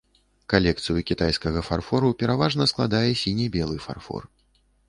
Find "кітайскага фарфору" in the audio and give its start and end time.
1.09-2.09